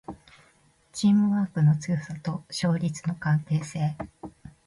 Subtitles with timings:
[0.91, 3.95] チームワークの強さと勝率の関係性